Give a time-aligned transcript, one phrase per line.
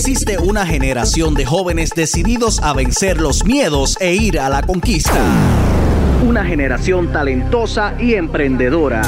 [0.00, 5.12] existe una generación de jóvenes decididos a vencer los miedos e ir a la conquista.
[6.26, 9.02] Una generación talentosa y emprendedora.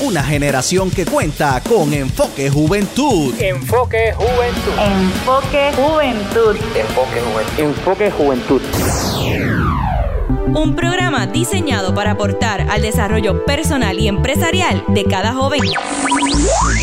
[0.00, 3.34] Una generación que cuenta con Enfoque Juventud.
[3.40, 4.72] Enfoque Juventud.
[4.78, 6.56] Enfoque Juventud.
[6.76, 7.58] Enfoque Juventud.
[7.58, 9.69] Enfoque Juventud.
[10.54, 15.60] Un programa diseñado para aportar al desarrollo personal y empresarial de cada joven.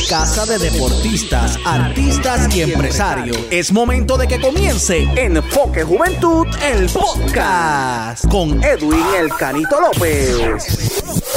[0.10, 3.38] Casa de deportistas, artistas y empresarios.
[3.52, 11.28] Es momento de que comience Enfoque Juventud, el podcast, con Edwin El Canito López.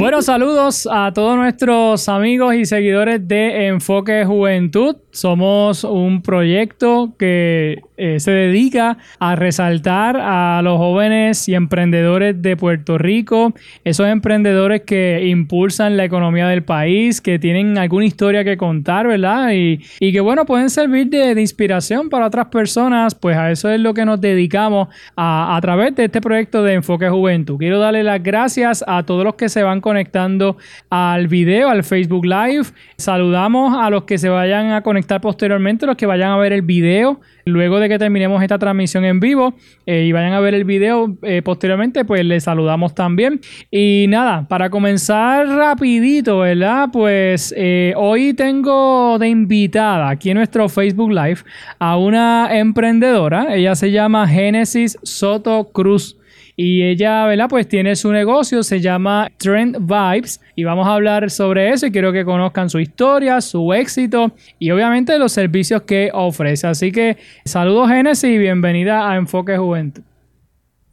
[0.00, 4.96] Bueno, saludos a todos nuestros amigos y seguidores de Enfoque Juventud.
[5.10, 12.56] Somos un proyecto que eh, se dedica a resaltar a los jóvenes y emprendedores de
[12.56, 13.52] Puerto Rico,
[13.84, 19.50] esos emprendedores que impulsan la economía del país, que tienen alguna historia que contar, ¿verdad?
[19.52, 23.78] Y, que bueno, pueden servir de, de, inspiración para otras personas, pues a eso es
[23.78, 27.58] lo que nos dedicamos a, a través de este proyecto de Enfoque Juventud.
[27.58, 30.56] Quiero darle las gracias a todos los que se van conectando
[30.88, 32.66] al video, al Facebook Live.
[32.96, 36.62] Saludamos a los que se vayan a conectar posteriormente, los que vayan a ver el
[36.62, 40.64] video luego de que terminemos esta transmisión en vivo eh, y vayan a ver el
[40.64, 43.40] video eh, posteriormente, pues les saludamos también.
[43.68, 46.88] Y nada, para comenzar rapidito, ¿verdad?
[46.92, 51.40] Pues eh, hoy tengo de invitada aquí en nuestro Facebook Live
[51.80, 56.19] a una emprendedora, ella se llama Génesis Soto Cruz.
[56.56, 57.48] Y ella, ¿verdad?
[57.48, 60.40] Pues tiene su negocio, se llama Trend Vibes.
[60.56, 64.70] Y vamos a hablar sobre eso y quiero que conozcan su historia, su éxito y
[64.70, 66.66] obviamente los servicios que ofrece.
[66.66, 70.02] Así que saludos Génesis y bienvenida a Enfoque Juventud.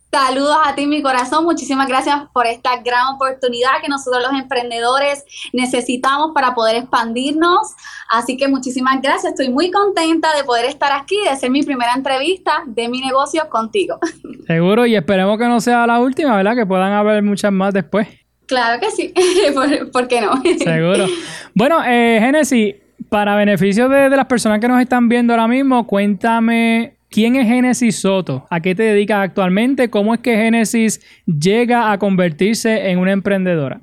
[0.09, 1.43] Saludos a ti, mi corazón.
[1.43, 7.75] Muchísimas gracias por esta gran oportunidad que nosotros los emprendedores necesitamos para poder expandirnos.
[8.09, 9.33] Así que muchísimas gracias.
[9.33, 13.49] Estoy muy contenta de poder estar aquí, de ser mi primera entrevista de mi negocio
[13.49, 13.99] contigo.
[14.47, 16.55] Seguro, y esperemos que no sea la última, ¿verdad?
[16.55, 18.07] Que puedan haber muchas más después.
[18.45, 19.13] Claro que sí.
[19.53, 20.41] ¿Por, ¿Por, qué no?
[20.57, 21.05] Seguro.
[21.53, 22.75] Bueno, eh, Génesis,
[23.09, 27.47] para beneficio de, de las personas que nos están viendo ahora mismo, cuéntame ¿Quién es
[27.47, 28.45] Génesis Soto?
[28.51, 29.89] ¿A qué te dedicas actualmente?
[29.89, 33.81] ¿Cómo es que Génesis llega a convertirse en una emprendedora?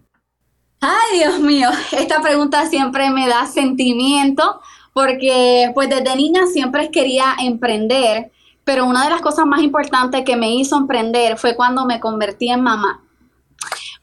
[0.80, 1.68] Ay, Dios mío,
[1.98, 4.60] esta pregunta siempre me da sentimiento
[4.92, 8.30] porque pues desde niña siempre quería emprender,
[8.62, 12.50] pero una de las cosas más importantes que me hizo emprender fue cuando me convertí
[12.50, 13.02] en mamá.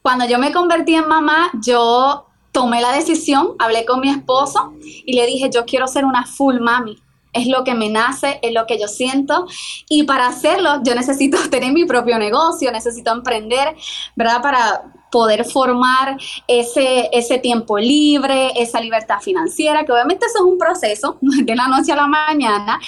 [0.02, 5.14] Cuando yo me convertí en mamá, yo tomé la decisión, hablé con mi esposo y
[5.14, 8.66] le dije, yo quiero ser una full mami es lo que me nace, es lo
[8.66, 9.46] que yo siento.
[9.88, 13.74] Y para hacerlo, yo necesito tener mi propio negocio, necesito emprender,
[14.16, 14.42] ¿verdad?
[14.42, 16.16] Para poder formar
[16.48, 21.68] ese, ese tiempo libre, esa libertad financiera, que obviamente eso es un proceso de la
[21.68, 22.80] noche a la mañana,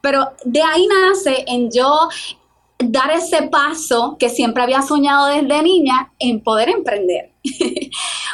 [0.00, 2.08] pero de ahí nace en yo
[2.78, 7.32] dar ese paso que siempre había soñado desde niña en poder emprender.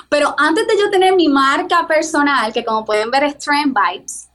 [0.09, 4.29] pero antes de yo tener mi marca personal, que como pueden ver es Trend Vibes,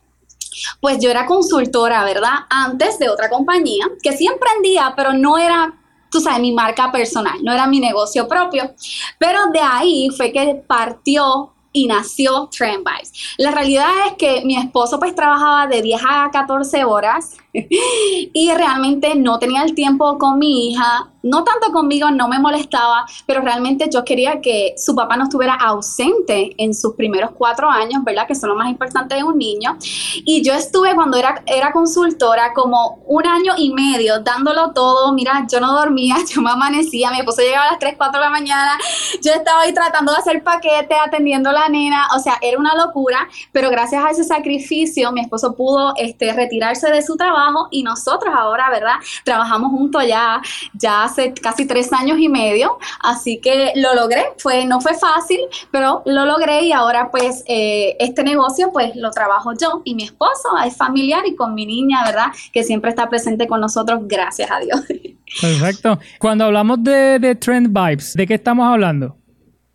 [0.80, 2.46] pues yo era consultora, ¿verdad?
[2.50, 5.76] Antes de otra compañía que sí emprendía, pero no era
[6.12, 8.74] tú sabes, mi marca personal, no era mi negocio propio.
[9.18, 13.14] Pero de ahí fue que partió y nació Trend Vibes.
[13.38, 19.16] La realidad es que mi esposo pues trabajaba de 10 a 14 horas y realmente
[19.16, 23.90] no tenía el tiempo con mi hija no tanto conmigo, no me molestaba, pero realmente
[23.92, 28.28] yo quería que su papá no estuviera ausente en sus primeros cuatro años, ¿verdad?
[28.28, 29.78] Que son lo más importante de un niño.
[30.26, 35.14] Y yo estuve cuando era, era consultora como un año y medio dándolo todo.
[35.14, 38.26] Mira, yo no dormía, yo me amanecía, mi esposo llegaba a las 3, 4 de
[38.26, 38.78] la mañana,
[39.24, 42.76] yo estaba ahí tratando de hacer paquete, atendiendo a la nena, o sea, era una
[42.76, 47.84] locura, pero gracias a ese sacrificio mi esposo pudo este, retirarse de su trabajo y
[47.84, 48.96] nosotros ahora, ¿verdad?
[49.24, 50.42] Trabajamos juntos ya,
[50.74, 55.40] ya hace casi tres años y medio, así que lo logré, fue, no fue fácil,
[55.72, 60.04] pero lo logré y ahora pues eh, este negocio pues lo trabajo yo y mi
[60.04, 62.28] esposo, es familiar y con mi niña, ¿verdad?
[62.54, 64.82] Que siempre está presente con nosotros, gracias a Dios.
[65.42, 66.00] Perfecto.
[66.20, 69.16] Cuando hablamos de, de Trend Vibes, ¿de qué estamos hablando?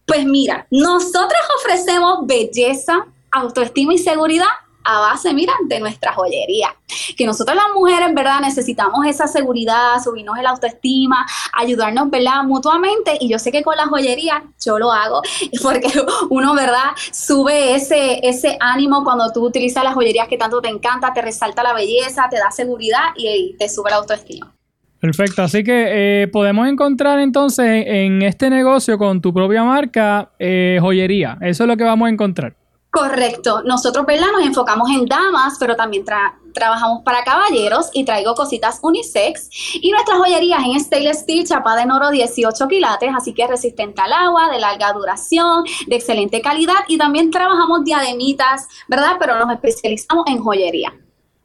[0.06, 4.46] Pues mira, nosotros ofrecemos belleza, autoestima y seguridad
[4.84, 6.74] a base, mira, de nuestra joyería.
[7.16, 8.40] Que nosotros las mujeres, ¿verdad?
[8.40, 12.44] Necesitamos esa seguridad, subirnos el autoestima, ayudarnos, ¿verdad?
[12.44, 13.16] Mutuamente.
[13.20, 15.22] Y yo sé que con la joyería yo lo hago,
[15.62, 15.88] porque
[16.30, 16.90] uno, ¿verdad?
[17.12, 21.62] Sube ese, ese ánimo cuando tú utilizas las joyerías que tanto te encanta, te resalta
[21.62, 24.54] la belleza, te da seguridad y te sube la autoestima.
[25.00, 30.78] Perfecto, así que eh, podemos encontrar entonces en este negocio con tu propia marca eh,
[30.80, 31.36] joyería.
[31.42, 32.56] Eso es lo que vamos a encontrar.
[32.94, 33.62] Correcto.
[33.64, 34.28] Nosotros, ¿verdad?
[34.32, 39.48] Nos enfocamos en damas, pero también tra- trabajamos para caballeros y traigo cositas unisex.
[39.82, 43.50] Y nuestra joyería es en stainless steel, chapada en oro 18 quilates, así que es
[43.50, 46.84] resistente al agua, de larga duración, de excelente calidad.
[46.86, 49.16] Y también trabajamos diademitas, ¿verdad?
[49.18, 50.92] Pero nos especializamos en joyería.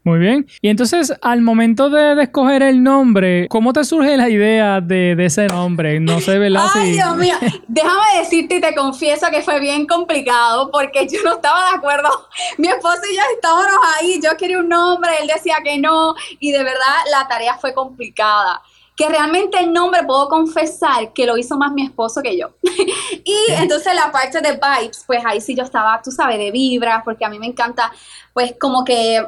[0.03, 0.47] Muy bien.
[0.61, 5.15] Y entonces, al momento de, de escoger el nombre, ¿cómo te surge la idea de,
[5.15, 5.99] de ese nombre?
[5.99, 6.67] No sé, ¿verdad?
[6.73, 7.35] Ay, Si- Dios mío,
[7.67, 12.09] déjame decirte y te confieso que fue bien complicado porque yo no estaba de acuerdo.
[12.57, 16.51] Mi esposo y yo estábamos ahí, yo quería un nombre, él decía que no y
[16.53, 18.61] de verdad la tarea fue complicada.
[18.99, 22.49] Que realmente el nombre puedo confesar que lo hizo más mi esposo que yo.
[23.23, 27.01] y entonces la parte de vibes, pues ahí sí yo estaba, tú sabes, de vibras,
[27.05, 27.93] porque a mí me encanta,
[28.33, 29.25] pues como que,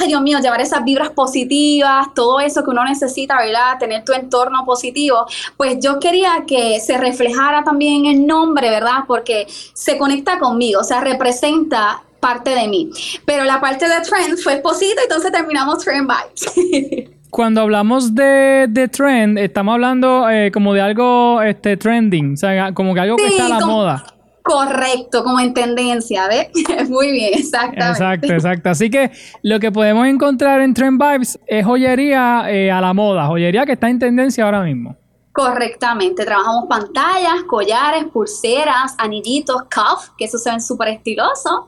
[0.00, 3.78] ay Dios mío, llevar esas vibras positivas, todo eso que uno necesita, ¿verdad?
[3.78, 5.24] Tener tu entorno positivo.
[5.56, 9.04] Pues yo quería que se reflejara también el nombre, ¿verdad?
[9.06, 12.90] Porque se conecta conmigo, o sea, representa parte de mí.
[13.24, 17.12] Pero la parte de trend fue esposito, entonces terminamos trend vibes.
[17.32, 22.74] Cuando hablamos de, de trend, estamos hablando eh, como de algo este, trending, o sea,
[22.74, 24.04] como que algo que está a la como- moda.
[24.42, 26.48] Correcto, como en tendencia, ¿ves?
[26.90, 27.86] Muy bien, exactamente.
[27.92, 28.68] Exacto, exacto.
[28.68, 29.12] Así que
[29.42, 33.72] lo que podemos encontrar en Trend Vibes es joyería eh, a la moda, joyería que
[33.72, 34.98] está en tendencia ahora mismo.
[35.32, 41.62] Correctamente, trabajamos pantallas, collares, pulseras, anillitos, cuff, que eso se ven súper estilosos,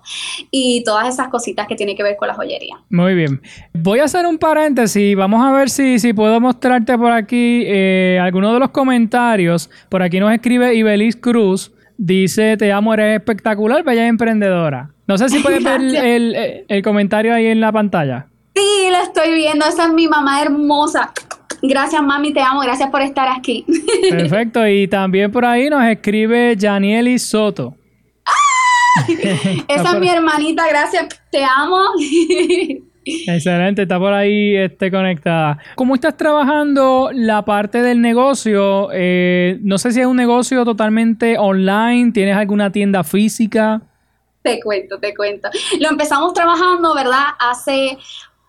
[0.51, 2.77] y todas esas cositas que tienen que ver con la joyería.
[2.91, 3.41] Muy bien.
[3.73, 5.17] Voy a hacer un paréntesis.
[5.17, 9.71] Vamos a ver si, si puedo mostrarte por aquí eh, algunos de los comentarios.
[9.89, 11.73] Por aquí nos escribe Ibeliz Cruz.
[11.97, 14.91] Dice, te amo, eres espectacular, bella emprendedora.
[15.07, 18.27] No sé si puedes ver el- el comentario ahí en la pantalla.
[18.55, 21.13] Sí, la estoy viendo, esa es mi mamá hermosa.
[21.67, 23.65] Gracias, mami, te amo, gracias por estar aquí.
[24.11, 24.67] Perfecto.
[24.69, 27.75] Y también por ahí nos escribe Janieli Soto.
[29.69, 31.79] esa es mi hermanita, gracias, te amo.
[33.07, 35.59] Excelente, está por ahí este, conectada.
[35.75, 38.91] ¿Cómo estás trabajando la parte del negocio?
[38.93, 43.83] Eh, no sé si es un negocio totalmente online, ¿tienes alguna tienda física?
[44.43, 45.49] Te cuento, te cuento.
[45.81, 47.25] Lo empezamos trabajando, ¿verdad?
[47.39, 47.97] Hace,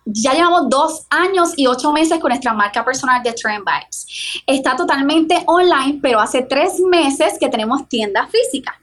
[0.06, 4.42] ya llevamos dos años y ocho meses con nuestra marca personal de Trend Vibes.
[4.46, 8.80] Está totalmente online, pero hace tres meses que tenemos tienda física.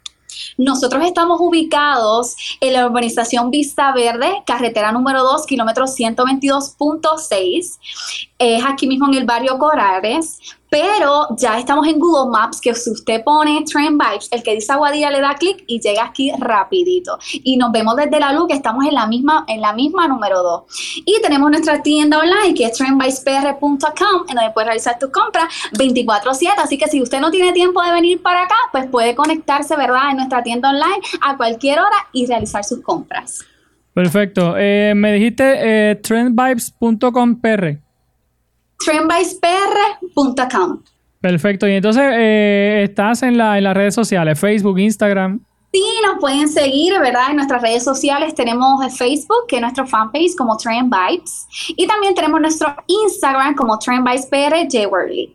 [0.56, 7.78] Nosotros estamos ubicados en la urbanización Vista Verde, carretera número 2, kilómetro 122.6.
[8.38, 10.40] Es aquí mismo en el barrio Corales,
[10.72, 14.72] pero ya estamos en Google Maps, que si usted pone Trend Vibes, el que dice
[14.72, 17.18] Aguadilla le da clic y llega aquí rapidito.
[17.30, 20.42] Y nos vemos desde la luz, que estamos en la misma, en la misma número
[20.42, 21.02] 2.
[21.04, 26.62] Y tenemos nuestra tienda online, que es trendvibespr.com, en donde puedes realizar tus compras 24/7.
[26.62, 30.12] Así que si usted no tiene tiempo de venir para acá, pues puede conectarse, ¿verdad?,
[30.12, 33.44] en nuestra tienda online a cualquier hora y realizar sus compras.
[33.92, 34.54] Perfecto.
[34.56, 36.00] Eh, me dijiste eh,
[37.42, 37.91] PR.
[38.84, 40.82] trendvibespr.com.
[41.20, 41.68] Perfecto.
[41.68, 45.40] Y entonces eh, estás en, la, en las redes sociales, Facebook, Instagram.
[45.72, 47.30] Sí, nos pueden seguir, ¿verdad?
[47.30, 51.46] En nuestras redes sociales tenemos Facebook, que es nuestro fanpage como Trend Vibes.
[51.76, 54.88] Y también tenemos nuestro Instagram como Trend Vibes PR J.
[54.88, 55.34] Worley.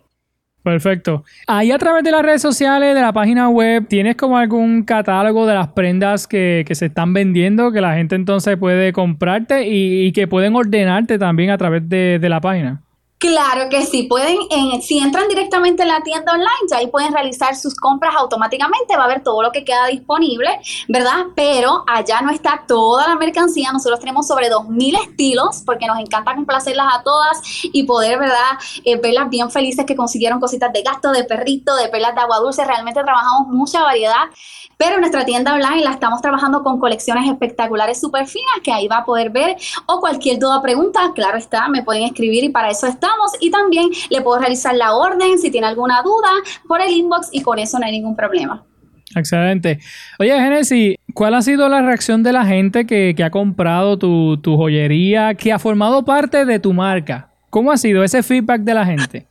[0.62, 1.24] Perfecto.
[1.48, 5.46] Ahí a través de las redes sociales, de la página web, ¿tienes como algún catálogo
[5.46, 10.06] de las prendas que, que se están vendiendo, que la gente entonces puede comprarte y,
[10.06, 12.84] y que pueden ordenarte también a través de, de la página?
[13.20, 17.12] Claro que sí, pueden, en- si entran directamente en la tienda online, ya ahí pueden
[17.12, 20.48] realizar sus compras automáticamente, va a ver todo lo que queda disponible,
[20.88, 21.26] ¿verdad?
[21.36, 26.36] Pero allá no está toda la mercancía, nosotros tenemos sobre 2.000 estilos, porque nos encanta
[26.36, 28.52] complacerlas a todas y poder, ¿verdad?
[28.86, 32.38] Eh, verlas bien felices que consiguieron cositas de gasto, de perrito, de perlas de agua
[32.38, 34.26] dulce, realmente trabajamos mucha variedad.
[34.78, 38.98] Pero nuestra tienda online la estamos trabajando con colecciones espectaculares súper finas que ahí va
[38.98, 39.58] a poder ver
[39.88, 42.86] o cualquier duda o pregunta, claro está, me pueden escribir y para eso
[43.40, 46.30] Y también le puedo realizar la orden si tiene alguna duda
[46.68, 48.64] por el inbox y con eso no hay ningún problema.
[49.16, 49.80] Excelente.
[50.20, 54.38] Oye, Genesis, ¿cuál ha sido la reacción de la gente que, que ha comprado tu,
[54.38, 57.32] tu joyería, que ha formado parte de tu marca?
[57.50, 59.28] ¿Cómo ha sido ese feedback de la gente?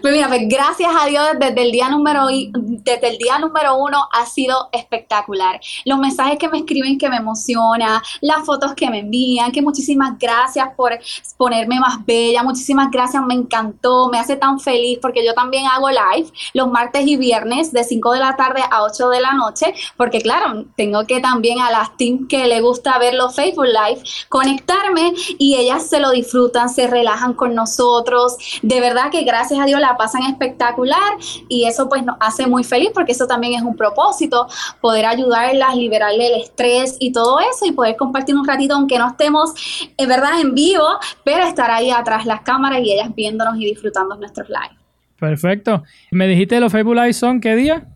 [0.00, 4.08] Pues mira, pues gracias a Dios desde el día número desde el día número uno
[4.12, 5.60] ha sido espectacular.
[5.84, 10.18] Los mensajes que me escriben que me emociona, las fotos que me envían, que muchísimas
[10.18, 10.98] gracias por
[11.36, 15.90] ponerme más bella, muchísimas gracias, me encantó, me hace tan feliz porque yo también hago
[15.90, 19.74] live los martes y viernes de 5 de la tarde a 8 de la noche,
[19.96, 24.02] porque claro, tengo que también a las team que le gusta ver los Facebook Live
[24.28, 28.36] conectarme y ellas se lo disfrutan, se relajan con nosotros.
[28.62, 31.14] De verdad que gracias a Dios la pasan espectacular
[31.48, 34.46] y eso pues nos hace muy feliz porque eso también es un propósito,
[34.80, 39.08] poder ayudarlas, liberarle el estrés y todo eso y poder compartir un ratito aunque no
[39.08, 39.52] estemos
[39.96, 40.84] en verdad en vivo,
[41.24, 44.76] pero estar ahí atrás las cámaras y ellas viéndonos y disfrutando nuestros live.
[45.18, 45.82] Perfecto.
[46.10, 47.86] ¿Me dijiste los Facebook Live son qué día?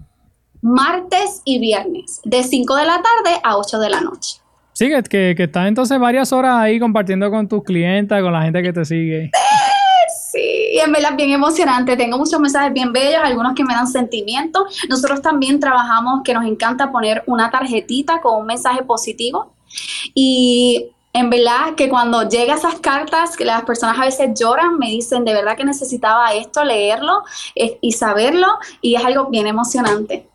[0.63, 4.41] Martes y viernes, de 5 de la tarde a 8 de la noche.
[4.73, 8.63] Sí, que, que estás entonces varias horas ahí compartiendo con tus clientes, con la gente
[8.63, 9.31] que te sigue.
[9.33, 9.46] Sí,
[10.77, 11.97] y en verdad bien emocionante.
[11.97, 14.67] Tengo muchos mensajes bien bellos, algunos que me dan sentimiento.
[14.91, 19.55] Nosotros también trabajamos que nos encanta poner una tarjetita con un mensaje positivo.
[20.15, 24.89] Y en verdad que cuando llega esas cartas, que las personas a veces lloran, me
[24.91, 27.23] dicen de verdad que necesitaba esto, leerlo
[27.55, 28.49] eh, y saberlo,
[28.83, 30.29] y es algo bien emocionante.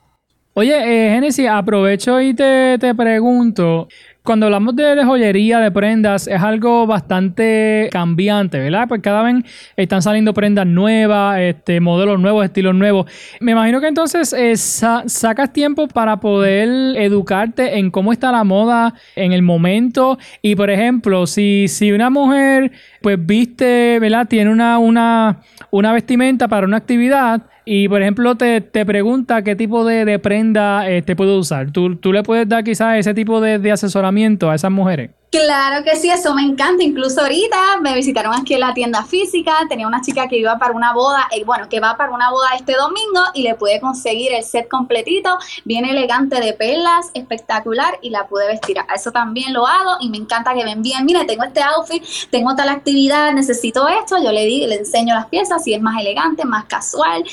[0.54, 3.88] Oye, eh, Genesis, aprovecho y te, te pregunto,
[4.24, 8.88] cuando hablamos de, joyería, de prendas, es algo bastante cambiante, ¿verdad?
[8.88, 9.44] Pues cada vez
[9.76, 13.08] están saliendo prendas nuevas, este, modelos nuevos, estilos nuevos.
[13.40, 18.94] Me imagino que entonces eh, sacas tiempo para poder educarte en cómo está la moda
[19.16, 20.20] en el momento.
[20.44, 24.28] Y por ejemplo, si, si una mujer pues viste, ¿verdad?
[24.28, 25.40] Tiene una, una,
[25.72, 30.90] una vestimenta para una actividad y por ejemplo te, te pregunta qué tipo de, prenda
[30.90, 31.72] eh, te puede usar.
[31.72, 35.12] ¿Tú, ¿Tú, le puedes dar quizás ese tipo de, de asesoramiento a esas mujeres?
[35.32, 36.84] Claro que sí, eso me encanta.
[36.84, 39.54] Incluso ahorita me visitaron aquí en la tienda física.
[39.70, 42.50] Tenía una chica que iba para una boda, eh, bueno, que va para una boda
[42.54, 48.10] este domingo y le pude conseguir el set completito, bien elegante de perlas, espectacular y
[48.10, 48.76] la pude vestir.
[48.94, 52.54] Eso también lo hago y me encanta que me envíen, mire, tengo este outfit, tengo
[52.54, 54.22] tal actividad, necesito esto.
[54.22, 57.24] Yo le di, le enseño las piezas si es más elegante, más casual,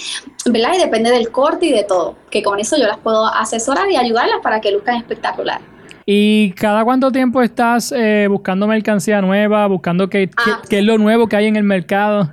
[0.44, 0.74] ¿verdad?
[0.76, 2.14] Y depende del corte y de todo.
[2.30, 5.77] Que con eso yo las puedo asesorar y ayudarlas para que luzcan espectacular.
[6.10, 10.60] ¿Y cada cuánto tiempo estás eh, buscando mercancía nueva, buscando qué, Ah.
[10.62, 12.32] qué, qué es lo nuevo que hay en el mercado?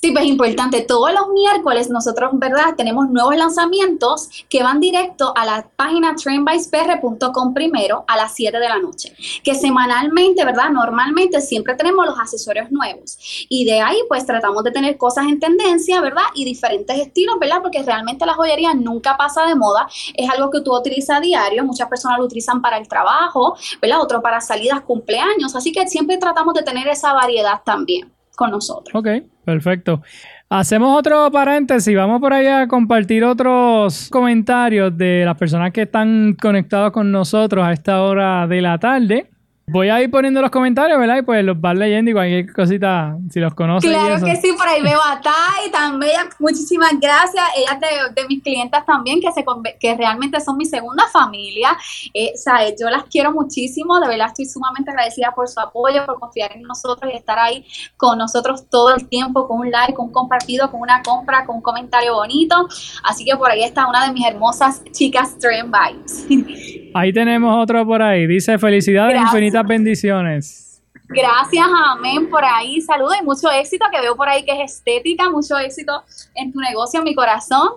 [0.00, 0.82] Sí, pues importante.
[0.82, 2.76] Todos los miércoles nosotros, ¿verdad?
[2.76, 8.68] Tenemos nuevos lanzamientos que van directo a la página trendbyspr.com primero a las 7 de
[8.68, 9.16] la noche.
[9.42, 10.70] Que semanalmente, ¿verdad?
[10.70, 13.18] Normalmente siempre tenemos los accesorios nuevos.
[13.48, 16.26] Y de ahí, pues tratamos de tener cosas en tendencia, ¿verdad?
[16.32, 17.60] Y diferentes estilos, ¿verdad?
[17.60, 19.88] Porque realmente la joyería nunca pasa de moda.
[20.14, 21.64] Es algo que tú utilizas a diario.
[21.64, 24.00] Muchas personas lo utilizan para el trabajo, ¿verdad?
[24.00, 25.56] Otro para salidas, cumpleaños.
[25.56, 28.94] Así que siempre tratamos de tener esa variedad también con nosotros.
[28.94, 29.08] Ok,
[29.44, 30.00] perfecto.
[30.48, 36.36] Hacemos otro paréntesis, vamos por ahí a compartir otros comentarios de las personas que están
[36.40, 39.28] conectados con nosotros a esta hora de la tarde.
[39.70, 41.18] Voy a ir poniendo los comentarios, ¿verdad?
[41.18, 43.90] Y pues los vas leyendo y cualquier cosita, si los conoces.
[43.90, 46.28] Claro que sí, por ahí veo a Tai también.
[46.38, 47.44] Muchísimas gracias.
[47.56, 49.44] Ella es de, de mis clientas también, que, se,
[49.78, 51.76] que realmente son mi segunda familia.
[52.14, 52.74] Eh, ¿sabes?
[52.80, 54.00] Yo las quiero muchísimo.
[54.00, 57.64] De verdad estoy sumamente agradecida por su apoyo, por confiar en nosotros y estar ahí
[57.96, 61.56] con nosotros todo el tiempo, con un like, con un compartido, con una compra, con
[61.56, 62.68] un comentario bonito.
[63.04, 66.26] Así que por ahí está una de mis hermosas chicas Trend Vibes.
[66.94, 68.26] Ahí tenemos otro por ahí.
[68.26, 69.32] Dice felicidades, Gracias.
[69.32, 70.82] infinitas bendiciones.
[71.08, 72.80] Gracias, amén, por ahí.
[72.82, 76.02] Saludos y mucho éxito, que veo por ahí que es estética, mucho éxito
[76.34, 77.68] en tu negocio, en mi corazón.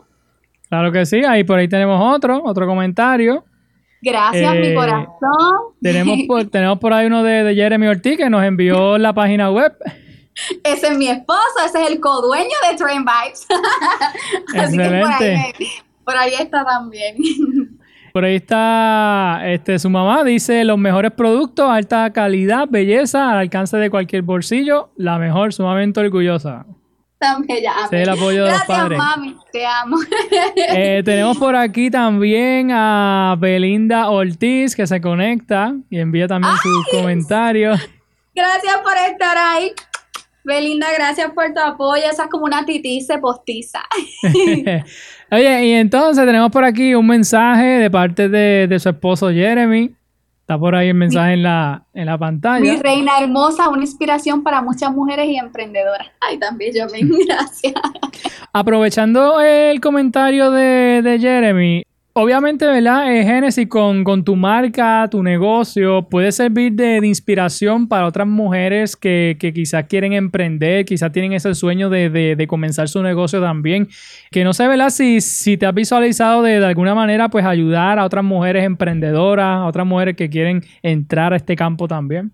[0.69, 3.45] Claro que sí, ahí por ahí tenemos otro, otro comentario.
[4.01, 5.11] Gracias, Eh, mi corazón.
[5.81, 9.49] Tenemos por, tenemos por ahí uno de, de Jeremy Ortiz que nos envió la página
[9.51, 9.73] web.
[10.63, 13.45] Ese es mi esposo, ese es el codueño de Train Vibes.
[14.57, 15.53] Así que por ahí,
[16.03, 17.15] por ahí está también.
[18.13, 23.77] Por ahí está este, su mamá, dice los mejores productos, alta calidad, belleza, al alcance
[23.77, 26.65] de cualquier bolsillo, la mejor, sumamente orgullosa.
[27.21, 28.97] Es el apoyo de los Gracias, padres.
[28.97, 29.97] mami, te amo.
[30.55, 36.99] Eh, tenemos por aquí también a Belinda Ortiz que se conecta y envía también sus
[36.99, 37.79] comentarios.
[38.33, 39.71] Gracias por estar ahí.
[40.43, 42.03] Belinda, gracias por tu apoyo.
[42.11, 43.83] Esa es como una titice postiza.
[45.31, 49.91] Oye, y entonces tenemos por aquí un mensaje de parte de, de su esposo Jeremy.
[50.41, 52.81] Está por ahí el mensaje en la, en la Mi pantalla.
[52.83, 56.07] reina hermosa, una inspiración para muchas mujeres y emprendedoras.
[56.19, 57.73] Ay, también yo me gracias.
[58.51, 63.13] Aprovechando el comentario de, de Jeremy, obviamente, ¿verdad?
[63.15, 68.27] Eh, Genesis con, con tu marca, tu negocio, puede servir de, de inspiración para otras
[68.27, 73.01] mujeres que, que quizás quieren emprender, quizás tienen ese sueño de, de- de comenzar su
[73.01, 73.87] negocio también.
[74.31, 74.89] Que no sé, ¿verdad?
[74.89, 79.65] Si, si te has visualizado de alguna manera, pues ayudar a otras mujeres emprendedoras, a
[79.65, 82.31] otras mujeres que quieren entrar a este campo también.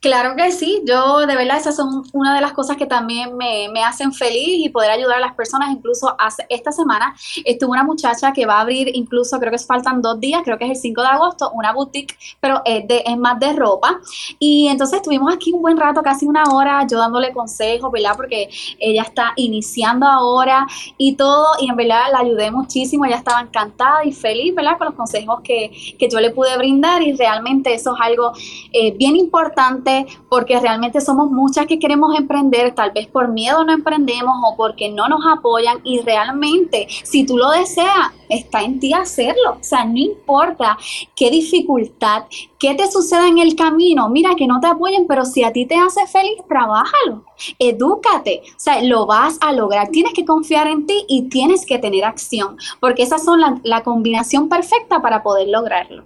[0.00, 3.68] Claro que sí, yo de verdad esas son una de las cosas que también me,
[3.68, 5.72] me, hacen feliz y poder ayudar a las personas.
[5.72, 10.00] Incluso hace, esta semana estuvo una muchacha que va a abrir, incluso creo que faltan
[10.00, 13.18] dos días, creo que es el 5 de agosto, una boutique, pero es, de, es
[13.18, 13.98] más de ropa.
[14.38, 18.12] Y entonces estuvimos aquí un buen rato, casi una hora, yo dándole consejos, ¿verdad?
[18.14, 20.64] Porque ella está iniciando ahora
[20.96, 24.78] y todo, y en verdad la ayudé muchísimo, ella estaba encantada y feliz, ¿verdad?
[24.78, 28.32] Con los consejos que, que yo le pude brindar y realmente eso es algo
[28.72, 29.87] eh, bien importante
[30.28, 34.90] porque realmente somos muchas que queremos emprender, tal vez por miedo no emprendemos o porque
[34.90, 39.58] no nos apoyan y realmente si tú lo deseas, está en ti hacerlo.
[39.60, 40.78] O sea, no importa
[41.14, 42.24] qué dificultad,
[42.58, 45.66] qué te suceda en el camino, mira que no te apoyen, pero si a ti
[45.66, 47.24] te hace feliz, trabájalo,
[47.58, 49.88] edúcate, o sea, lo vas a lograr.
[49.88, 53.82] Tienes que confiar en ti y tienes que tener acción, porque esas son la, la
[53.82, 56.04] combinación perfecta para poder lograrlo.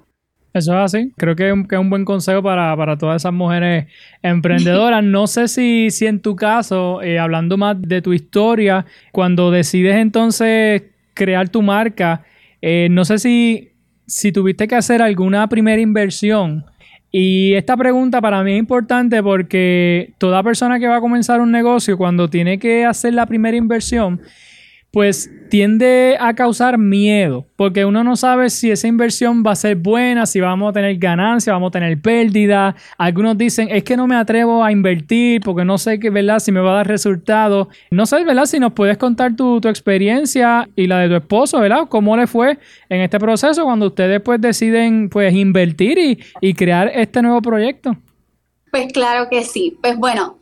[0.55, 1.13] Eso es así.
[1.17, 3.87] Creo que es un, buen consejo para, todas esas mujeres
[4.23, 5.03] emprendedoras.
[5.03, 9.97] No sé si, si en tu caso, eh, hablando más de tu historia, cuando decides
[9.97, 10.83] entonces
[11.15, 12.25] crear tu marca,
[12.61, 16.65] eh, no sé si tuviste que hacer alguna primera inversión.
[17.15, 21.53] Y esta pregunta para mí es importante porque toda persona que va a comenzar un
[21.53, 24.23] negocio, cuando tiene que hacer la primera inversión,
[24.93, 29.77] pues tiende a causar miedo, porque uno no sabe si esa inversión va a ser
[29.77, 32.77] buena, si vamos a tener ganancia, vamos a tener pérdida.
[32.99, 36.41] Algunos dicen, es que no me atrevo a invertir porque no sé qué, ¿verdad?
[36.41, 37.71] Si me va a dar resultado.
[37.91, 38.45] No sé, ¿verdad?
[38.45, 41.89] Si nos puedes contar tu, experiencia y la de tu esposo, ¿verdad?
[41.89, 42.59] ¿Cómo le fue
[42.91, 47.97] en este proceso cuando ustedes pues deciden pues invertir y, y crear este nuevo proyecto?
[48.71, 49.79] Pues claro que sí.
[49.81, 50.39] Pues bueno,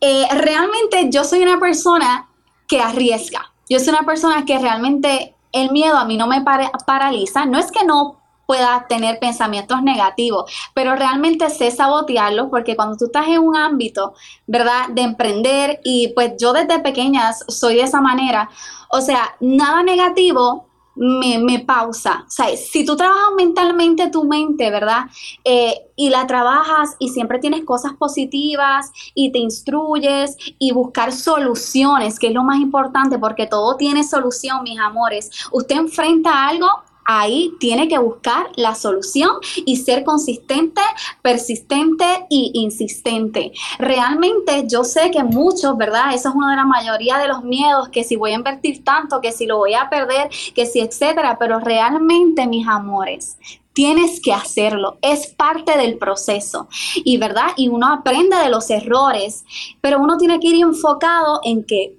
[0.00, 2.26] eh, realmente yo soy una persona
[2.68, 6.42] que arriesga yo soy una persona que realmente el miedo a mí no me
[6.86, 7.46] paraliza.
[7.46, 13.06] No es que no pueda tener pensamientos negativos, pero realmente sé sabotearlos porque cuando tú
[13.06, 14.14] estás en un ámbito,
[14.46, 14.88] ¿verdad?
[14.90, 18.50] De emprender y pues yo desde pequeñas soy de esa manera,
[18.90, 22.24] o sea, nada negativo me, me, pausa.
[22.26, 25.04] O sea, si tú trabajas mentalmente tu mente, ¿verdad?
[25.44, 32.18] Eh, y la trabajas y siempre tienes cosas positivas y te instruyes y buscar soluciones,
[32.18, 35.30] que es lo más importante, porque todo tiene solución, mis amores.
[35.52, 36.68] Usted enfrenta algo,
[37.04, 40.80] ahí tiene que buscar la solución y ser consistente,
[41.22, 43.52] persistente y insistente.
[43.78, 46.14] Realmente yo sé que muchos, ¿verdad?
[46.14, 49.20] Eso es una de la mayoría de los miedos, que si voy a invertir tanto,
[49.20, 53.36] que si lo voy a perder, que si, etcétera, pero realmente, mis amores,
[53.72, 59.44] tienes que hacerlo, es parte del proceso y verdad, y uno aprende de los errores,
[59.80, 61.96] pero uno tiene que ir enfocado en que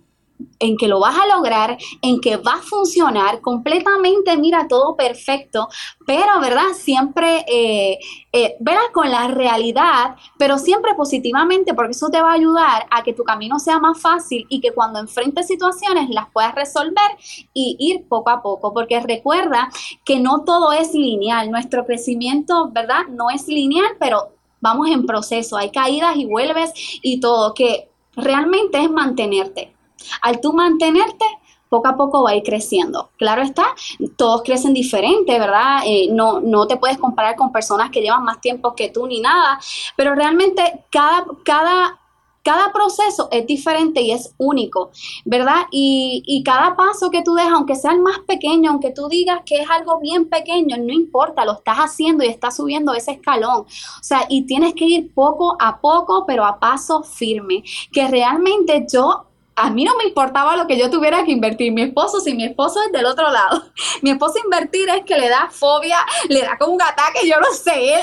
[0.59, 5.67] en que lo vas a lograr, en que va a funcionar completamente, mira, todo perfecto,
[6.05, 6.73] pero, ¿verdad?
[6.73, 7.99] Siempre, eh,
[8.31, 8.57] eh
[8.93, 13.23] Con la realidad, pero siempre positivamente, porque eso te va a ayudar a que tu
[13.23, 17.11] camino sea más fácil y que cuando enfrentes situaciones las puedas resolver
[17.53, 19.69] y ir poco a poco, porque recuerda
[20.03, 23.07] que no todo es lineal, nuestro crecimiento, ¿verdad?
[23.09, 24.29] No es lineal, pero
[24.61, 26.71] vamos en proceso, hay caídas y vuelves
[27.01, 29.74] y todo, que realmente es mantenerte
[30.21, 31.25] al tú mantenerte,
[31.69, 33.09] poco a poco va a ir creciendo.
[33.17, 33.75] Claro está,
[34.15, 35.79] todos crecen diferente, ¿verdad?
[35.85, 39.19] Eh, no, no te puedes comparar con personas que llevan más tiempo que tú ni
[39.19, 39.59] nada,
[39.95, 41.99] pero realmente cada, cada
[42.45, 44.91] cada proceso es diferente y es único,
[45.25, 45.65] ¿verdad?
[45.71, 49.41] Y, y, cada paso que tú dejas, aunque sea el más pequeño, aunque tú digas
[49.43, 53.61] que es algo bien pequeño, no importa, lo estás haciendo y estás subiendo ese escalón.
[53.61, 57.63] O sea, y tienes que ir poco a poco, pero a paso firme.
[57.91, 61.71] Que realmente yo a mí no me importaba lo que yo tuviera que invertir.
[61.71, 63.63] Mi esposo, si mi esposo es del otro lado,
[64.01, 65.97] mi esposo invertir es que le da fobia,
[66.29, 67.93] le da como un ataque, yo no sé.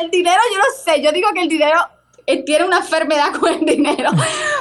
[0.00, 1.02] El, dinero, yo no sé.
[1.02, 1.80] Yo digo que el dinero
[2.26, 4.10] eh, tiene una enfermedad con el dinero.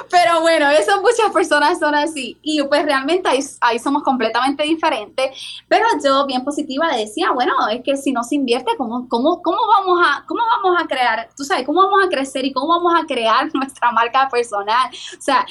[0.09, 2.39] Pero bueno, eso muchas personas son así.
[2.41, 3.29] Y pues realmente
[3.61, 5.63] ahí, somos completamente diferentes.
[5.67, 9.59] Pero yo, bien positiva, decía, bueno, es que si no se invierte, ¿cómo, cómo, cómo,
[9.67, 11.29] vamos a, ¿cómo vamos a crear?
[11.37, 14.89] Tú sabes, ¿cómo vamos a crecer y cómo vamos a crear nuestra marca personal?
[15.17, 15.45] O sea,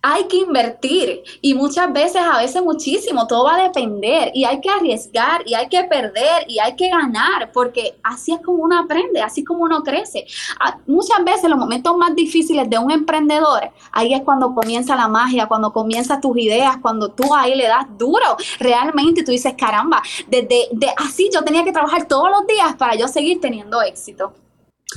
[0.00, 4.60] hay que invertir y muchas veces, a veces muchísimo, todo va a depender y hay
[4.60, 8.78] que arriesgar y hay que perder y hay que ganar porque así es como uno
[8.78, 10.26] aprende, así como uno crece.
[10.60, 15.08] Ah, muchas veces los momentos más difíciles de un emprendedor, ahí es cuando comienza la
[15.08, 20.02] magia, cuando comienzan tus ideas, cuando tú ahí le das duro realmente tú dices, caramba,
[20.28, 24.32] desde de, así yo tenía que trabajar todos los días para yo seguir teniendo éxito.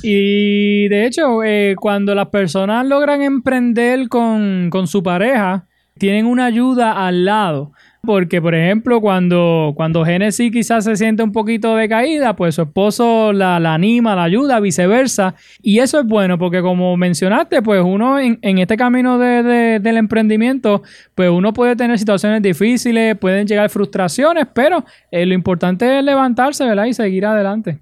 [0.02, 5.66] Y de hecho, eh, cuando las personas logran emprender con, su pareja,
[5.98, 7.72] tienen una ayuda al lado.
[8.04, 13.32] porque por ejemplo cuando, cuando Genesis quizás se siente un poquito decaída, pues su esposo
[13.32, 15.36] la, la anima, la ayuda, viceversa.
[15.62, 19.96] Y eso es bueno porque como mencionaste, pues uno en, en este camino de- del
[19.98, 20.82] emprendimiento,
[21.14, 26.64] pues uno puede tener situaciones difíciles, pueden llegar frustraciones, pero eh, lo importante es levantarse,
[26.66, 26.86] ¿verdad?
[26.86, 27.78] Y seguir adelante.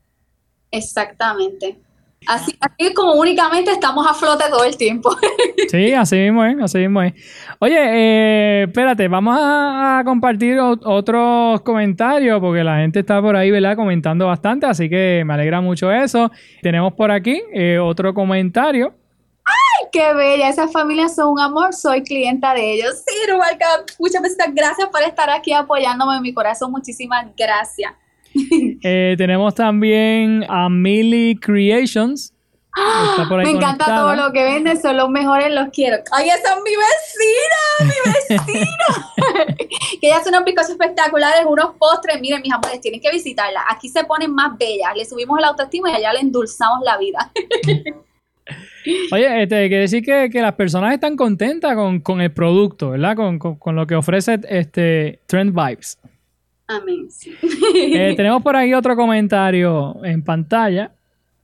[0.71, 1.79] Exactamente.
[2.27, 5.11] Así, así es como únicamente estamos a flote todo el tiempo.
[5.71, 7.13] Sí, así mismo es, así mismo es.
[7.61, 13.77] Oye, eh, espérate, vamos a, compartir otros comentarios porque la gente está por ahí, ¿verdad?
[13.77, 16.31] Comentando bastante, así que me alegra mucho eso.
[16.61, 18.95] Tenemos por aquí eh, otro comentario.
[19.93, 23.03] Qué bella, esas familias son un amor, soy clienta de ellos.
[23.07, 23.67] Sí, Rubalca,
[23.99, 27.93] muchas veces gracias por estar aquí apoyándome en mi corazón, muchísimas gracias.
[28.83, 32.33] Eh, tenemos también a Millie Creations.
[32.73, 34.01] Ahí Me encanta conectada.
[34.01, 35.97] todo lo que venden, son los mejores, los quiero.
[36.12, 37.93] ¡Ay, esa es mi vecina!
[38.38, 39.57] ¡Mi vecina!
[40.01, 42.21] que ella hace unos bizcochos espectaculares, unos postres.
[42.21, 43.64] Miren, mis amores, tienen que visitarla.
[43.69, 47.33] Aquí se ponen más bellas, le subimos la autoestima y allá le endulzamos la vida.
[49.12, 53.14] Oye, este, quiere decir que, que las personas están contentas con, con el producto, ¿verdad?
[53.14, 55.99] Con, con- con lo que ofrece este Trend Vibes.
[56.71, 57.11] Amén.
[57.11, 57.35] sí.
[57.75, 60.93] Eh, tenemos por ahí otro comentario en pantalla.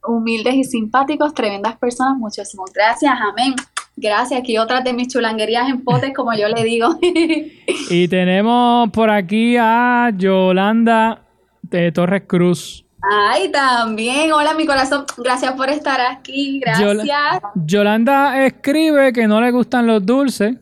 [0.07, 3.55] Humildes y simpáticos, tremendas personas, muchísimas gracias, amén.
[3.97, 6.97] Gracias, aquí otras de mis chulanguerías en potes, como yo le digo.
[7.91, 11.23] Y tenemos por aquí a Yolanda
[11.63, 12.85] de Torres Cruz.
[13.09, 16.89] Ay, también, hola mi corazón, gracias por estar aquí, gracias.
[16.89, 20.57] Yola- Yolanda escribe que no le gustan los dulces.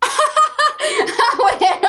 [1.38, 1.88] bueno,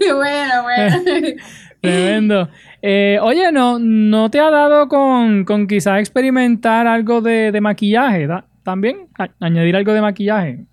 [0.14, 0.96] bueno, bueno.
[1.80, 2.48] Tremendo.
[2.80, 8.26] Eh, oye, ¿no, ¿no te ha dado con, con quizás experimentar algo de, de maquillaje?
[8.28, 9.08] ta- ¿También?
[9.18, 10.64] A- añadir algo de maquillaje.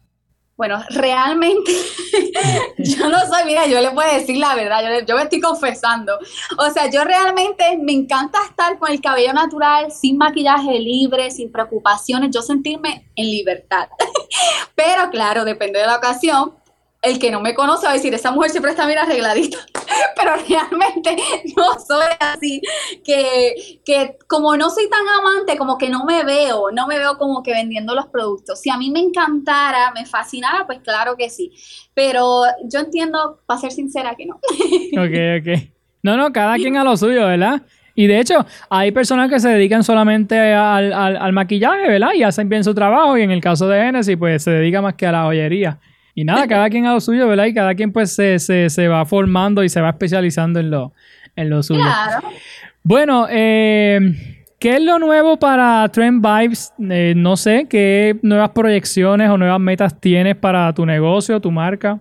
[0.56, 1.72] Bueno, realmente
[2.80, 5.40] yo no soy, mira, yo le puedo decir la verdad, yo, le- yo me estoy
[5.40, 6.20] confesando.
[6.58, 11.52] O sea, yo realmente me encanta estar con el cabello natural, sin maquillaje, libre, sin
[11.52, 13.88] preocupaciones, yo sentirme en libertad.
[14.76, 16.54] Pero claro, depende de la ocasión.
[17.02, 19.58] El que no me conoce va a decir, esa mujer siempre está bien arregladita.
[20.18, 21.16] Pero realmente
[21.56, 22.62] no soy así.
[23.06, 27.18] Que, que como no soy tan amante, como que no me veo, no me veo
[27.18, 28.60] como que vendiendo los productos.
[28.60, 31.54] Si a mí me encantara, me fascinara, pues claro que sí.
[31.94, 34.36] Pero yo entiendo, para ser sincera, que no.
[34.98, 35.70] Ok, ok.
[36.04, 37.62] No, no, cada quien a lo suyo, ¿verdad?
[37.96, 42.10] Y de hecho, hay personas que se dedican solamente al, al- al maquillaje, ¿verdad?
[42.14, 43.18] Y hacen bien su trabajo.
[43.18, 45.80] Y en el caso de Genesis, pues se dedica más que a la joyería.
[46.16, 47.46] Y nada, cada quien a lo suyo, ¿verdad?
[47.46, 50.94] Y cada quien pues se, se, se va formando y se va especializando en lo,
[51.36, 51.82] en lo suyo.
[51.82, 52.28] Claro.
[52.84, 54.00] Bueno, eh,
[54.60, 56.74] ¿qué es lo nuevo para Trend Vibes?
[56.90, 62.00] Eh, no sé, ¿qué nuevas proyecciones o nuevas metas tienes para tu negocio, tu marca?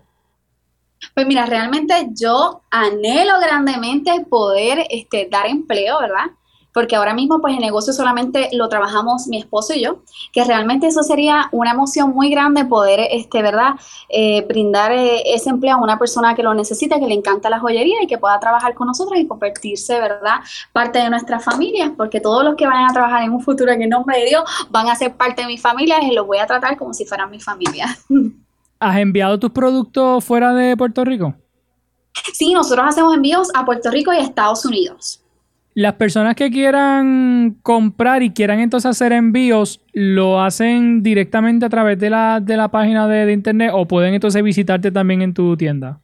[1.15, 6.27] Pues mira, realmente yo anhelo grandemente poder este, dar empleo, ¿verdad?
[6.73, 9.99] Porque ahora mismo pues el negocio solamente lo trabajamos mi esposo y yo,
[10.33, 13.75] que realmente eso sería una emoción muy grande poder, este, ¿verdad?
[14.09, 17.61] Eh, brindar eh, ese empleo a una persona que lo necesita, que le encanta la
[17.61, 20.37] joyería y que pueda trabajar con nosotros y convertirse, ¿verdad?
[20.73, 23.83] Parte de nuestra familia, porque todos los que vayan a trabajar en un futuro en
[23.83, 26.47] el nombre de Dios van a ser parte de mi familia y los voy a
[26.47, 27.87] tratar como si fueran mi familia.
[28.81, 31.35] ¿Has enviado tus productos fuera de Puerto Rico?
[32.33, 35.23] Sí, nosotros hacemos envíos a Puerto Rico y a Estados Unidos.
[35.79, 42.01] Las personas que quieran comprar y quieran entonces hacer envíos, ¿lo hacen directamente a través
[42.01, 46.01] de la, de la página de, internet o pueden entonces visitarte también en tu tienda?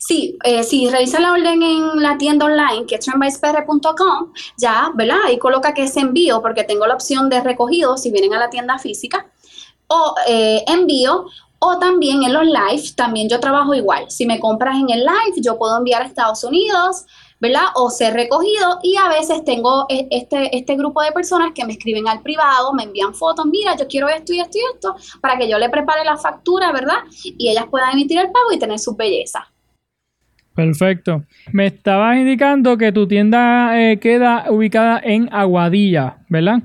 [0.00, 5.16] Sí, eh, si revisan la orden en la tienda online, que es trendbyspr.com, ya, ¿verdad?
[5.28, 8.50] Ahí coloca que es envío, porque tengo la opción de recogido si vienen a la
[8.50, 9.26] tienda física,
[9.86, 11.24] o eh, envío,
[11.58, 14.10] o también en los live, también yo trabajo igual.
[14.10, 17.06] Si me compras en el live, yo puedo enviar a Estados Unidos,
[17.40, 17.64] ¿verdad?
[17.74, 21.72] O ser recogido y a veces tengo e- este, este grupo de personas que me
[21.72, 25.36] escriben al privado, me envían fotos, mira, yo quiero esto y esto y esto, para
[25.36, 26.98] que yo le prepare la factura, ¿verdad?
[27.22, 29.44] Y ellas puedan emitir el pago y tener sus bellezas.
[30.54, 31.24] Perfecto.
[31.52, 36.62] Me estabas indicando que tu tienda eh, queda ubicada en Aguadilla, ¿verdad?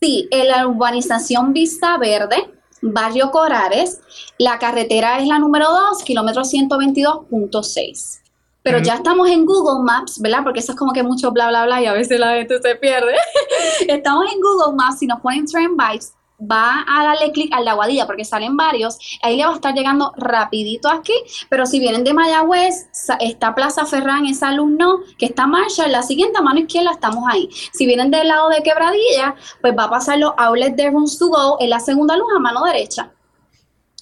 [0.00, 2.36] Sí, en la urbanización Vista Verde,
[2.80, 4.00] Barrio Corares,
[4.38, 8.25] la carretera es la número 2, kilómetro 122.6.
[8.66, 10.40] Pero ya estamos en Google Maps, ¿verdad?
[10.42, 12.74] Porque eso es como que mucho bla, bla, bla y a veces la gente se
[12.74, 13.14] pierde.
[13.86, 17.70] estamos en Google Maps, si nos ponen Trend Vibes, va a darle clic a la
[17.70, 21.12] Aguadilla porque salen varios, ahí le va a estar llegando rapidito aquí,
[21.48, 22.88] pero si vienen de Mayagüez,
[23.20, 27.48] está Plaza Ferrán, esa alumno que está Marshall, la siguiente a mano izquierda estamos ahí.
[27.72, 31.28] Si vienen del lado de Quebradilla, pues va a pasar los outlets de Rooms to
[31.28, 33.12] Go en la segunda luz a mano derecha,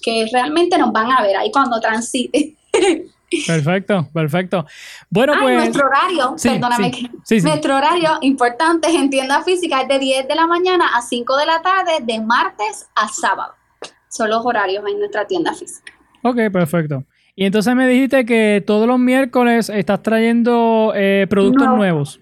[0.01, 2.57] que realmente nos van a ver ahí cuando transite.
[3.47, 4.65] Perfecto, perfecto.
[5.09, 5.55] Bueno, Ay, pues.
[5.57, 7.45] nuestro horario, Sí, perdóname, sí, que- sí.
[7.47, 11.45] nuestro horario importante en tienda física es de 10 de la mañana a 5 de
[11.45, 13.53] la tarde, de martes a sábado.
[14.09, 15.91] Son los horarios en nuestra tienda física.
[16.23, 17.03] Ok, perfecto.
[17.35, 21.75] Y entonces me dijiste que todos los miércoles estás trayendo eh, productos No.
[21.75, 22.21] nuevos.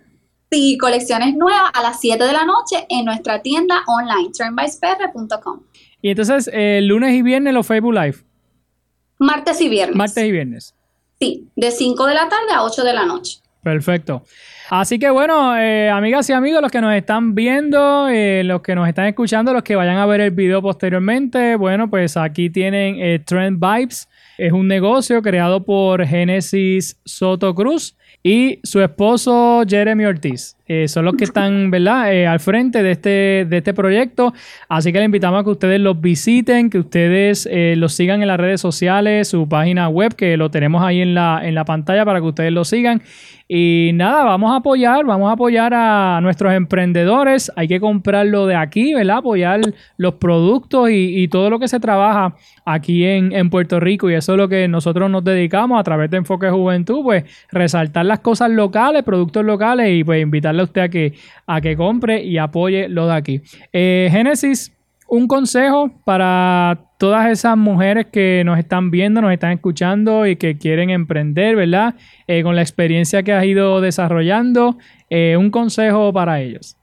[0.52, 5.62] Sí, colecciones nuevas a las 7 de la noche en nuestra tienda online, turnbyspr.com.
[6.02, 8.18] Y entonces, eh, lunes y viernes los Facebook Live.
[9.20, 9.96] Martes y viernes.
[9.96, 10.76] Martes y viernes.
[11.24, 13.40] Sí, de 5 de la tarde a 8 de la noche.
[13.62, 14.24] Perfecto.
[14.70, 18.76] Así que bueno, eh, amigas y amigos, los que nos están viendo, eh, los que
[18.76, 22.98] nos están escuchando, los que vayan a ver el video posteriormente, bueno, pues aquí tienen
[23.00, 24.10] eh, Trend Vibes.
[24.38, 30.58] Es un negocio creado por Genesis Soto Cruz y su esposo Jeremy Ortiz.
[30.66, 34.34] Eh, son los que están, ¿verdad?, Eh, al frente de este, de este proyecto.
[34.70, 38.28] Así que les invitamos a que ustedes los visiten, que ustedes eh, los sigan en
[38.28, 42.06] las redes sociales, su página web, que lo tenemos ahí en la, en la pantalla
[42.06, 43.02] para que ustedes lo sigan.
[43.48, 47.52] Y nada, vamos a apoyar, vamos a apoyar a nuestros emprendedores.
[47.56, 49.18] Hay que comprarlo de aquí, ¿verdad?
[49.18, 49.60] Apoyar
[49.98, 54.10] los productos y, y todo lo que se trabaja aquí en, en Puerto Rico.
[54.10, 58.06] Y eso es lo que nosotros nos dedicamos a través de Enfoque Juventud, pues resaltar
[58.06, 60.22] las cosas locales, productos locales y pues
[60.62, 61.14] a usted a que,
[61.48, 63.42] a que compre y apoye lo de aquí.
[63.72, 64.72] Eh, Génesis,
[65.08, 70.58] un consejo para todas esas mujeres que nos están viendo, nos están escuchando y que
[70.58, 71.96] quieren emprender, ¿verdad?
[72.28, 74.78] Eh, con la experiencia que has ido desarrollando,
[75.10, 76.78] eh, un consejo para ellos.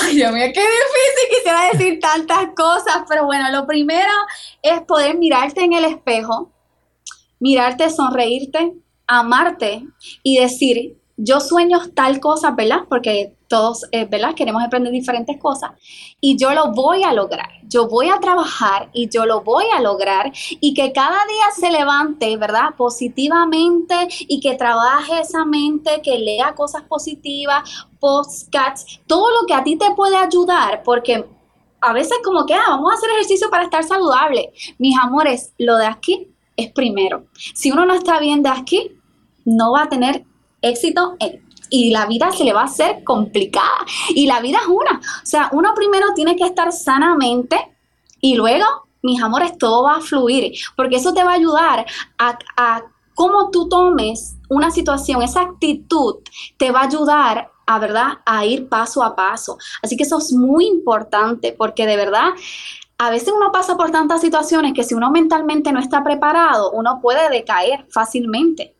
[0.00, 1.28] Ay, Dios mío, qué difícil.
[1.30, 4.12] Quisiera decir tantas cosas, pero bueno, lo primero
[4.62, 6.52] es poder mirarte en el espejo,
[7.38, 8.72] mirarte, sonreírte,
[9.06, 9.82] amarte
[10.22, 12.84] y decir, yo sueño tal cosa, ¿verdad?
[12.88, 14.34] Porque todos, eh, ¿verdad?
[14.34, 15.72] Queremos emprender diferentes cosas
[16.20, 17.48] y yo lo voy a lograr.
[17.64, 21.70] Yo voy a trabajar y yo lo voy a lograr y que cada día se
[21.70, 22.74] levante, ¿verdad?
[22.76, 29.62] Positivamente y que trabaje esa mente, que lea cosas positivas, podcasts, todo lo que a
[29.62, 31.26] ti te puede ayudar, porque
[31.82, 34.52] a veces como que, ah, vamos a hacer ejercicio para estar saludable.
[34.78, 37.26] Mis amores, lo de aquí es primero.
[37.54, 38.92] Si uno no está bien de aquí,
[39.44, 40.24] no va a tener
[40.62, 43.86] éxito en- y la vida se le va a hacer complicada.
[44.10, 44.98] Y la vida es una.
[44.98, 47.76] O sea, uno primero tiene que estar sanamente
[48.20, 48.64] y luego,
[49.02, 50.52] mis amores, todo va a fluir.
[50.76, 51.86] Porque eso te va a ayudar
[52.18, 52.82] a, a
[53.14, 56.16] cómo tú tomes una situación, esa actitud
[56.56, 59.56] te va a ayudar a verdad a ir paso a paso.
[59.80, 62.30] Así que eso es muy importante porque de verdad
[62.98, 66.98] a veces uno pasa por tantas situaciones que si uno mentalmente no está preparado, uno
[67.00, 68.74] puede decaer fácilmente.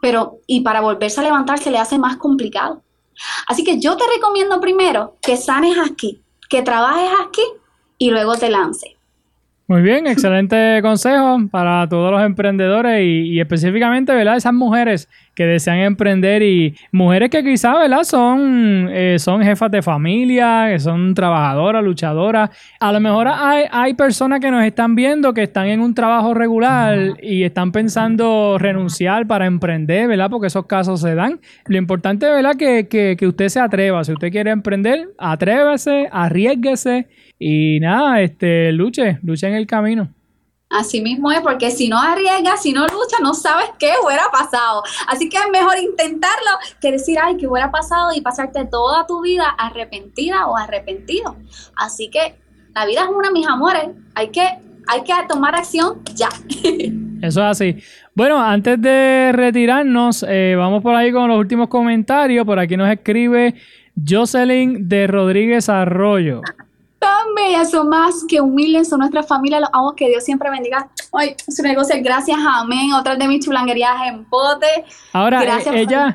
[0.00, 2.82] Pero y para volverse a levantar se le hace más complicado.
[3.46, 7.42] Así que yo te recomiendo primero que sanes aquí, que trabajes aquí
[7.98, 8.95] y luego te lances.
[9.68, 14.36] Muy bien, excelente consejo para todos los emprendedores y, y específicamente, ¿verdad?
[14.36, 18.04] Esas mujeres que desean emprender y mujeres que quizás, ¿verdad?
[18.04, 22.50] Son, eh, son jefas de familia, que son trabajadoras, luchadoras.
[22.80, 26.32] A lo mejor hay, hay personas que nos están viendo que están en un trabajo
[26.32, 30.30] regular y están pensando renunciar para emprender, ¿verdad?
[30.30, 31.40] Porque esos casos se dan.
[31.66, 32.54] Lo importante, ¿verdad?
[32.54, 34.04] Que, que, que usted se atreva.
[34.04, 40.08] Si usted quiere emprender, atrévese, arriesguese y nada, este, luche, luche en el camino.
[40.68, 44.82] Así mismo es, porque si no arriesgas, si no luchas, no sabes qué hubiera pasado.
[45.06, 49.22] Así que es mejor intentarlo que decir, ay, qué hubiera pasado y pasarte toda tu
[49.22, 51.36] vida arrepentida o arrepentido.
[51.76, 52.34] Así que
[52.74, 53.90] la vida es una, mis amores.
[54.14, 54.42] Hay que,
[54.88, 56.28] hay que tomar acción ya.
[57.22, 57.76] Eso es así.
[58.14, 62.44] Bueno, antes de retirarnos, eh, vamos por ahí con los últimos comentarios.
[62.44, 63.54] Por aquí nos escribe
[64.06, 66.42] Jocelyn de Rodríguez Arroyo.
[66.98, 69.60] Tan bellas son más que humildes son nuestra familia.
[69.60, 70.88] Los amo, que Dios siempre bendiga.
[71.12, 72.92] Ay, su negocio, gracias, amén.
[72.92, 74.66] Otras de mis chulanguerías en pote.
[75.12, 76.14] Ahora, Gracias eh, por ella,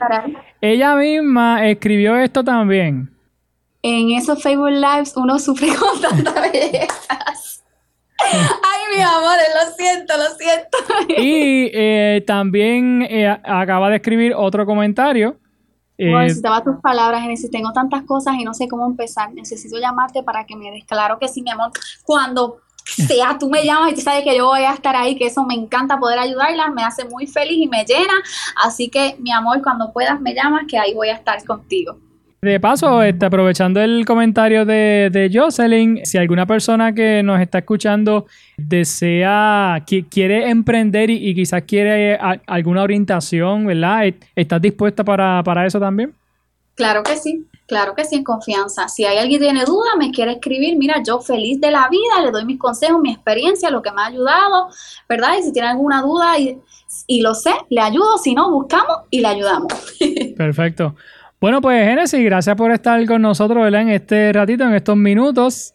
[0.61, 3.09] ella misma escribió esto también.
[3.83, 7.63] En esos Facebook Lives uno sufre con tantas bellezas.
[8.23, 10.77] Ay, mis amores, lo siento, lo siento.
[11.21, 15.37] Y eh, también eh, acaba de escribir otro comentario.
[16.03, 17.51] Eh, necesitaba tus palabras, Genesis.
[17.51, 19.31] Tengo tantas cosas y no sé cómo empezar.
[19.33, 21.69] Necesito llamarte para que me des claro que sí, mi amor.
[22.03, 25.27] Cuando sea, tú me llamas y tú sabes que yo voy a estar ahí, que
[25.27, 28.13] eso me encanta poder ayudarlas, me hace muy feliz y me llena.
[28.63, 31.97] Así que, mi amor, cuando puedas me llamas, que ahí voy a estar contigo.
[32.43, 37.59] De paso, este, aprovechando el comentario de, de Jocelyn, si alguna persona que nos está
[37.59, 38.25] escuchando
[38.57, 44.11] desea, qui- quiere emprender y, y quizás quiere a- alguna orientación, ¿verdad?
[44.35, 46.15] ¿Estás dispuesta para, para eso también?
[46.73, 48.87] Claro que sí, claro que sí, en confianza.
[48.87, 52.25] Si hay alguien que tiene duda, me quiere escribir, mira, yo feliz de la vida,
[52.25, 54.69] le doy mis consejos, mi experiencia, lo que me ha ayudado,
[55.07, 55.33] ¿verdad?
[55.39, 56.57] Y si tiene alguna duda y,
[57.05, 59.71] y lo sé, le ayudo, si no, buscamos y le ayudamos.
[60.35, 60.95] Perfecto.
[61.41, 63.81] Bueno, pues Génesis, gracias por estar con nosotros, ¿verdad?
[63.81, 65.73] En este ratito, en estos minutos.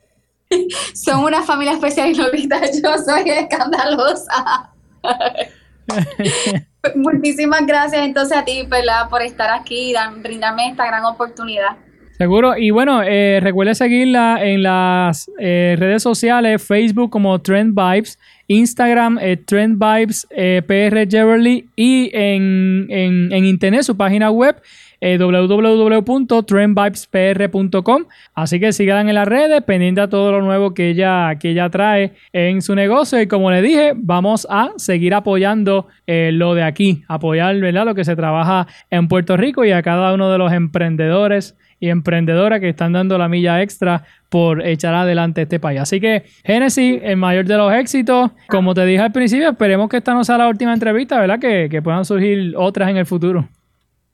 [0.94, 2.14] Son una familia especial y
[2.82, 4.70] yo soy escandalosa.
[6.94, 9.08] Muchísimas gracias entonces a ti, ¿verdad?
[9.10, 11.76] Por estar aquí y brindarme esta gran oportunidad.
[12.16, 12.56] Seguro.
[12.56, 19.18] Y bueno, eh, recuerde seguirla en las eh, redes sociales, Facebook como Trend Vibes, Instagram
[19.20, 24.56] eh, Trend Vibes eh, PR Jeverly y en, en, en internet su página web
[25.00, 28.04] eh, www.trendvibespr.com.
[28.34, 31.70] Así que sigan en las redes, pendiente a todo lo nuevo que ella, que ella
[31.70, 33.20] trae en su negocio.
[33.20, 37.84] Y como le dije, vamos a seguir apoyando eh, lo de aquí, apoyar ¿verdad?
[37.84, 41.90] lo que se trabaja en Puerto Rico y a cada uno de los emprendedores y
[41.90, 45.80] emprendedoras que están dando la milla extra por echar adelante este país.
[45.80, 48.30] Así que, Genesis, el mayor de los éxitos.
[48.48, 51.38] Como te dije al principio, esperemos que esta no sea la última entrevista, ¿verdad?
[51.38, 53.48] Que, que puedan surgir otras en el futuro.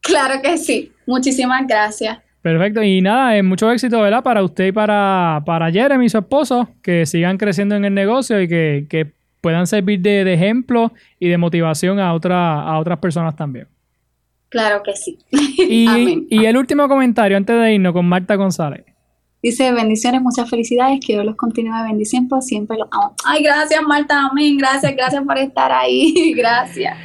[0.03, 0.93] Claro que sí.
[1.07, 2.19] Muchísimas gracias.
[2.43, 2.83] Perfecto.
[2.83, 4.23] Y nada, eh, mucho éxito, ¿verdad?
[4.23, 8.43] Para usted y para, para Jeremy y su esposo, que sigan creciendo en el negocio
[8.43, 12.99] y que, que puedan servir de, de, ejemplo y de motivación a, otra, a otras
[12.99, 13.69] personas también.
[14.49, 15.19] Claro que sí.
[15.31, 16.27] Y, Amén.
[16.29, 18.85] y el último comentario antes de irnos con Marta González.
[19.41, 23.15] Dice, bendiciones, muchas felicidades, que Dios los continúe bendiciendo, siempre los amo.
[23.25, 26.97] Ay, gracias Marta, amén, gracias, gracias por estar ahí, gracias.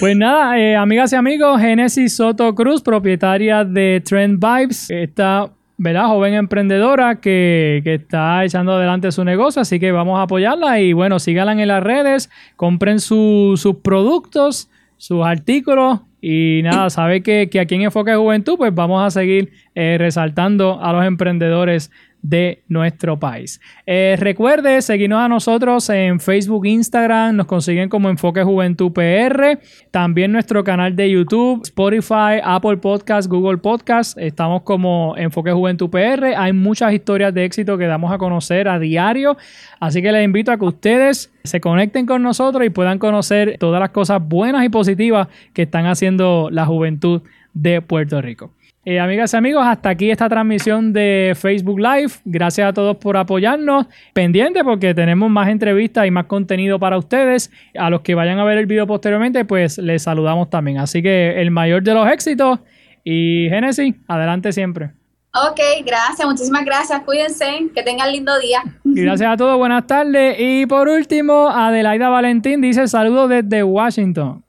[0.00, 6.06] Pues nada, eh, amigas y amigos, Genesis Soto Cruz, propietaria de Trend Vibes, esta ¿verdad?
[6.06, 10.92] joven emprendedora que, que, está echando adelante su negocio, así que vamos a apoyarla y
[10.92, 17.48] bueno, síganla en las redes, compren su, sus productos, sus artículos y nada, sabe que,
[17.50, 21.90] que, aquí en Enfoque Juventud pues vamos a seguir eh, resaltando a los emprendedores
[22.24, 23.60] de nuestro país.
[23.84, 29.58] Eh, recuerde seguirnos a nosotros en Facebook, Instagram, nos consiguen como Enfoque Juventud PR,
[29.90, 36.34] también nuestro canal de YouTube, Spotify, Apple Podcast, Google Podcast, estamos como Enfoque Juventud PR,
[36.34, 39.36] hay muchas historias de éxito que damos a conocer a diario,
[39.78, 43.80] así que les invito a que ustedes se conecten con nosotros y puedan conocer todas
[43.80, 47.20] las cosas buenas y positivas que están haciendo la juventud
[47.54, 48.52] de Puerto Rico.
[48.86, 52.12] Eh, amigas y amigos, hasta aquí esta transmisión de Facebook Live.
[52.26, 53.86] Gracias a todos por apoyarnos.
[54.12, 57.50] Pendiente porque tenemos más entrevistas y más contenido para ustedes.
[57.78, 60.78] A los que vayan a ver el video posteriormente, pues les saludamos también.
[60.78, 62.60] Así que el mayor de los éxitos.
[63.04, 64.90] Y Génesis, adelante siempre.
[65.34, 67.02] Ok, gracias, muchísimas gracias.
[67.04, 68.62] Cuídense, que tengan lindo día.
[68.84, 70.36] Gracias a todos, buenas tardes.
[70.38, 74.43] Y por último, Adelaida Valentín dice saludos desde Washington.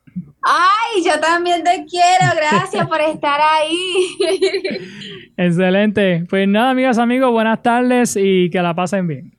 [0.46, 2.36] Ay, yo también te quiero.
[2.36, 4.16] Gracias por estar ahí.
[5.38, 6.26] Excelente.
[6.30, 9.32] Pues nada, amigas, amigos, buenas tardes y que la pasen bien.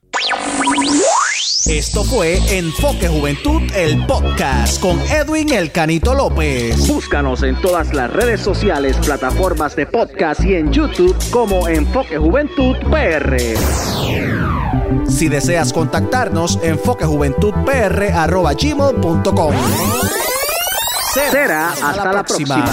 [1.65, 6.87] Esto fue Enfoque Juventud, el podcast con Edwin El Canito López.
[6.87, 12.77] Búscanos en todas las redes sociales, plataformas de podcast y en YouTube como Enfoque Juventud
[12.89, 13.37] PR.
[15.09, 19.53] Si deseas contactarnos, enfoquejuventudpr.gmail.com.
[21.13, 22.65] Será hasta, la próxima.